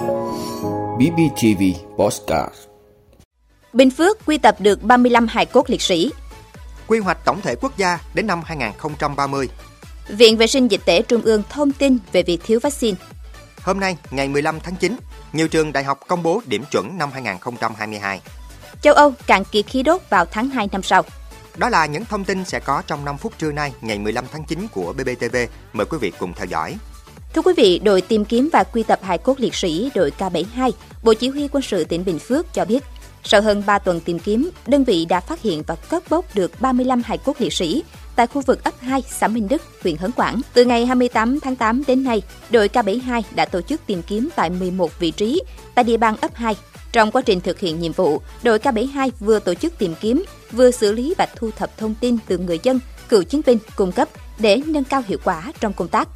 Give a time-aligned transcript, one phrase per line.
[0.00, 1.62] BBTV
[1.96, 2.54] Postcard
[3.72, 6.12] Bình Phước quy tập được 35 hài cốt liệt sĩ.
[6.86, 9.48] Quy hoạch tổng thể quốc gia đến năm 2030.
[10.08, 12.98] Viện Vệ sinh Dịch tễ Trung ương thông tin về việc thiếu vaccine.
[13.62, 14.96] Hôm nay, ngày 15 tháng 9,
[15.32, 18.20] nhiều trường đại học công bố điểm chuẩn năm 2022.
[18.82, 21.02] Châu Âu cạn kiệt khí đốt vào tháng 2 năm sau.
[21.56, 24.44] Đó là những thông tin sẽ có trong 5 phút trưa nay, ngày 15 tháng
[24.44, 25.36] 9 của BBTV.
[25.72, 26.76] Mời quý vị cùng theo dõi.
[27.34, 30.70] Thưa quý vị, đội tìm kiếm và quy tập hài cốt liệt sĩ đội K72,
[31.02, 32.84] Bộ Chỉ huy quân sự tỉnh Bình Phước cho biết,
[33.24, 36.60] sau hơn 3 tuần tìm kiếm, đơn vị đã phát hiện và cất bốc được
[36.60, 37.82] 35 hài cốt liệt sĩ
[38.16, 40.40] tại khu vực ấp 2, xã Minh Đức, huyện Hớn Quảng.
[40.54, 44.50] Từ ngày 28 tháng 8 đến nay, đội K72 đã tổ chức tìm kiếm tại
[44.50, 45.42] 11 vị trí
[45.74, 46.56] tại địa bàn ấp 2.
[46.92, 50.70] Trong quá trình thực hiện nhiệm vụ, đội K72 vừa tổ chức tìm kiếm, vừa
[50.70, 54.08] xử lý và thu thập thông tin từ người dân, cựu chiến binh cung cấp
[54.38, 56.08] để nâng cao hiệu quả trong công tác.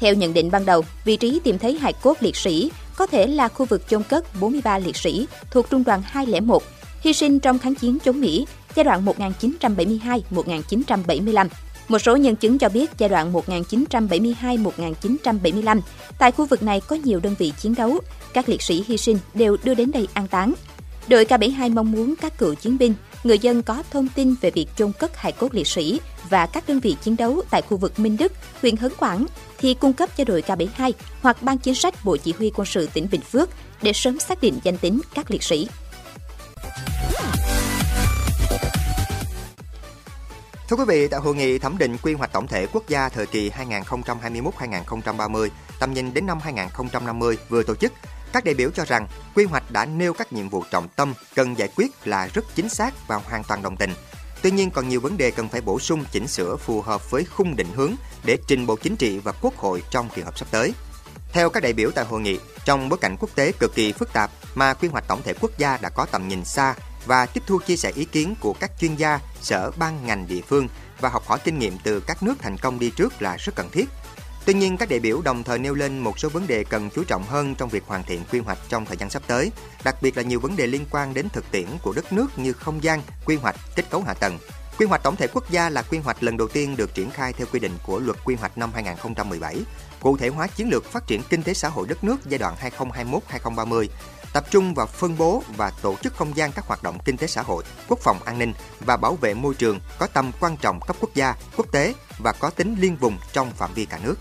[0.00, 3.26] Theo nhận định ban đầu, vị trí tìm thấy hài cốt liệt sĩ có thể
[3.26, 6.62] là khu vực chôn cất 43 liệt sĩ thuộc trung đoàn 201,
[7.00, 11.48] hy sinh trong kháng chiến chống Mỹ giai đoạn 1972-1975.
[11.88, 15.80] Một số nhân chứng cho biết giai đoạn 1972-1975,
[16.18, 18.00] tại khu vực này có nhiều đơn vị chiến đấu,
[18.32, 20.54] các liệt sĩ hy sinh đều đưa đến đây an táng.
[21.08, 24.66] Đội K72 mong muốn các cựu chiến binh, người dân có thông tin về việc
[24.76, 27.98] chôn cất hài cốt liệt sĩ và các đơn vị chiến đấu tại khu vực
[27.98, 28.32] Minh Đức,
[28.62, 29.26] huyện Hớn Quảng
[29.58, 32.88] thì cung cấp cho đội K72 hoặc ban chính sách Bộ Chỉ huy quân sự
[32.94, 33.48] tỉnh Bình Phước
[33.82, 35.68] để sớm xác định danh tính các liệt sĩ.
[40.68, 43.26] Thưa quý vị, tại hội nghị thẩm định quy hoạch tổng thể quốc gia thời
[43.26, 45.48] kỳ 2021-2030,
[45.80, 47.92] tầm nhìn đến năm 2050 vừa tổ chức,
[48.32, 51.58] các đại biểu cho rằng quy hoạch đã nêu các nhiệm vụ trọng tâm cần
[51.58, 53.90] giải quyết là rất chính xác và hoàn toàn đồng tình.
[54.42, 57.24] Tuy nhiên còn nhiều vấn đề cần phải bổ sung chỉnh sửa phù hợp với
[57.24, 60.48] khung định hướng để trình Bộ Chính trị và Quốc hội trong kỳ họp sắp
[60.50, 60.72] tới.
[61.32, 64.12] Theo các đại biểu tại hội nghị, trong bối cảnh quốc tế cực kỳ phức
[64.12, 66.74] tạp mà quy hoạch tổng thể quốc gia đã có tầm nhìn xa
[67.06, 70.40] và tiếp thu chia sẻ ý kiến của các chuyên gia, sở ban ngành địa
[70.48, 70.68] phương
[71.00, 73.70] và học hỏi kinh nghiệm từ các nước thành công đi trước là rất cần
[73.70, 73.88] thiết.
[74.50, 77.04] Tuy nhiên, các đại biểu đồng thời nêu lên một số vấn đề cần chú
[77.04, 79.50] trọng hơn trong việc hoàn thiện quy hoạch trong thời gian sắp tới,
[79.84, 82.52] đặc biệt là nhiều vấn đề liên quan đến thực tiễn của đất nước như
[82.52, 84.38] không gian, quy hoạch, kết cấu hạ tầng.
[84.78, 87.32] Quy hoạch tổng thể quốc gia là quy hoạch lần đầu tiên được triển khai
[87.32, 89.56] theo quy định của Luật Quy hoạch năm 2017,
[90.00, 92.56] cụ thể hóa chiến lược phát triển kinh tế xã hội đất nước giai đoạn
[92.78, 93.86] 2021-2030,
[94.32, 97.26] tập trung vào phân bố và tổ chức không gian các hoạt động kinh tế
[97.26, 100.80] xã hội, quốc phòng an ninh và bảo vệ môi trường có tầm quan trọng
[100.80, 104.14] cấp quốc gia, quốc tế và có tính liên vùng trong phạm vi cả nước.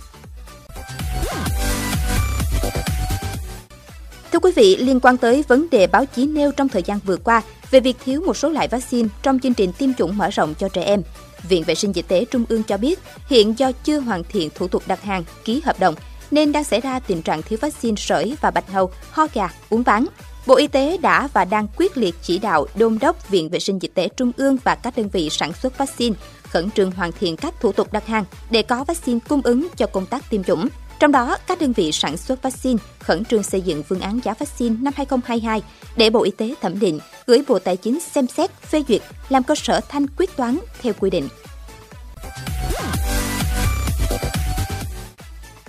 [4.31, 7.17] Thưa quý vị, liên quan tới vấn đề báo chí nêu trong thời gian vừa
[7.17, 7.41] qua
[7.71, 10.69] về việc thiếu một số loại vaccine trong chương trình tiêm chủng mở rộng cho
[10.69, 11.01] trẻ em,
[11.49, 14.67] Viện Vệ sinh Dịch tế Trung ương cho biết hiện do chưa hoàn thiện thủ
[14.67, 15.95] tục đặt hàng, ký hợp đồng
[16.31, 19.83] nên đang xảy ra tình trạng thiếu vaccine sởi và bạch hầu, ho gà, uống
[19.83, 20.05] ván.
[20.47, 23.81] Bộ Y tế đã và đang quyết liệt chỉ đạo đôn đốc Viện Vệ sinh
[23.81, 27.37] Dịch tế Trung ương và các đơn vị sản xuất vaccine khẩn trương hoàn thiện
[27.37, 30.69] các thủ tục đặt hàng để có vaccine cung ứng cho công tác tiêm chủng.
[30.99, 34.33] Trong đó, các đơn vị sản xuất vaccine khẩn trương xây dựng phương án giá
[34.33, 35.61] vaccine năm 2022
[35.95, 39.43] để Bộ Y tế thẩm định, gửi Bộ Tài chính xem xét, phê duyệt, làm
[39.43, 41.27] cơ sở thanh quyết toán theo quy định.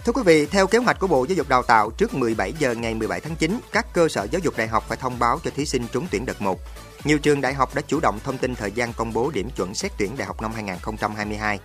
[0.05, 2.75] Thưa quý vị, theo kế hoạch của Bộ Giáo dục Đào tạo, trước 17 giờ
[2.75, 5.51] ngày 17 tháng 9, các cơ sở giáo dục đại học phải thông báo cho
[5.57, 6.61] thí sinh trúng tuyển đợt 1.
[7.05, 9.75] Nhiều trường đại học đã chủ động thông tin thời gian công bố điểm chuẩn
[9.75, 11.59] xét tuyển đại học năm 2022.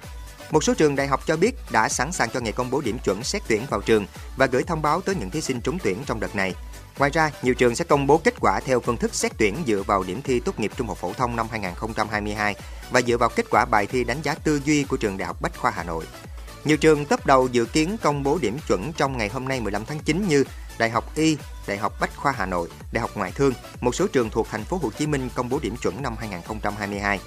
[0.52, 3.00] Một số trường đại học cho biết đã sẵn sàng cho ngày công bố điểm
[3.00, 4.06] chuẩn xét tuyển vào trường
[4.38, 6.56] và gửi thông báo tới những thí sinh trúng tuyển trong đợt này.
[6.98, 9.84] Ngoài ra, nhiều trường sẽ công bố kết quả theo phương thức xét tuyển dựa
[9.88, 12.56] vào điểm thi tốt nghiệp trung học phổ thông năm 2022
[12.92, 15.42] và dựa vào kết quả bài thi đánh giá tư duy của trường Đại học
[15.42, 16.06] Bách khoa Hà Nội.
[16.66, 19.86] Nhiều trường tấp đầu dự kiến công bố điểm chuẩn trong ngày hôm nay 15
[19.86, 20.44] tháng 9 như
[20.78, 24.08] Đại học Y, Đại học Bách khoa Hà Nội, Đại học Ngoại thương, một số
[24.08, 27.20] trường thuộc thành phố Hồ Chí Minh công bố điểm chuẩn năm 2022.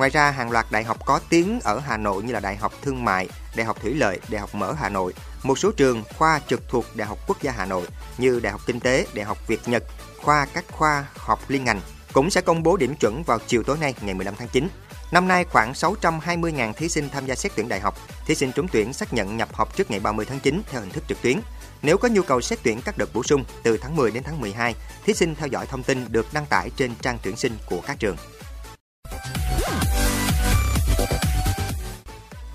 [0.00, 2.72] Ngoài ra, hàng loạt đại học có tiếng ở Hà Nội như là Đại học
[2.82, 6.40] Thương mại, Đại học Thủy lợi, Đại học Mở Hà Nội, một số trường khoa
[6.48, 7.86] trực thuộc Đại học Quốc gia Hà Nội
[8.18, 9.84] như Đại học Kinh tế, Đại học Việt Nhật,
[10.18, 11.80] khoa các khoa học liên ngành
[12.12, 14.68] cũng sẽ công bố điểm chuẩn vào chiều tối nay ngày 15 tháng 9.
[15.12, 17.94] Năm nay khoảng 620.000 thí sinh tham gia xét tuyển đại học.
[18.26, 20.90] Thí sinh trúng tuyển xác nhận nhập học trước ngày 30 tháng 9 theo hình
[20.90, 21.40] thức trực tuyến.
[21.82, 24.40] Nếu có nhu cầu xét tuyển các đợt bổ sung từ tháng 10 đến tháng
[24.40, 24.74] 12,
[25.04, 27.98] thí sinh theo dõi thông tin được đăng tải trên trang tuyển sinh của các
[27.98, 28.16] trường.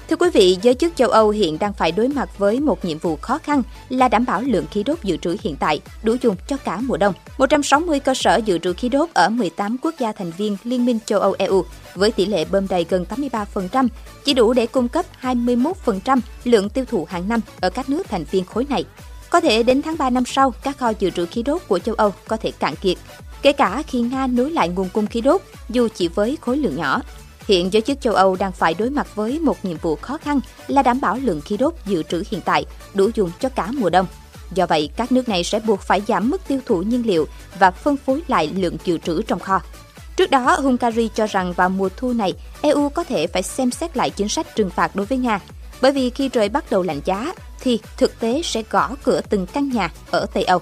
[0.10, 2.98] Thưa quý vị, giới chức châu Âu hiện đang phải đối mặt với một nhiệm
[2.98, 6.36] vụ khó khăn là đảm bảo lượng khí đốt dự trữ hiện tại đủ dùng
[6.48, 7.14] cho cả mùa đông.
[7.38, 11.00] 160 cơ sở dự trữ khí đốt ở 18 quốc gia thành viên Liên minh
[11.06, 11.66] châu Âu EU
[11.96, 13.88] với tỷ lệ bơm đầy gần 83%,
[14.26, 18.24] chỉ đủ để cung cấp 21% lượng tiêu thụ hàng năm ở các nước thành
[18.32, 18.86] viên khối này.
[19.30, 21.96] Có thể đến tháng 3 năm sau, các kho dự trữ khí đốt của châu
[21.96, 22.98] Âu có thể cạn kiệt,
[23.42, 26.76] kể cả khi Nga nối lại nguồn cung khí đốt, dù chỉ với khối lượng
[26.76, 27.02] nhỏ.
[27.48, 30.40] Hiện giới chức châu Âu đang phải đối mặt với một nhiệm vụ khó khăn
[30.68, 33.90] là đảm bảo lượng khí đốt dự trữ hiện tại đủ dùng cho cả mùa
[33.90, 34.06] đông.
[34.54, 37.28] Do vậy, các nước này sẽ buộc phải giảm mức tiêu thụ nhiên liệu
[37.60, 39.62] và phân phối lại lượng dự trữ trong kho.
[40.16, 43.98] Trước đó, Hungary cho rằng vào mùa thu này, EU có thể phải xem xét
[43.98, 45.40] lại chính sách trừng phạt đối với Nga,
[45.82, 49.46] bởi vì khi trời bắt đầu lạnh giá, thì thực tế sẽ gõ cửa từng
[49.46, 50.62] căn nhà ở Tây Âu.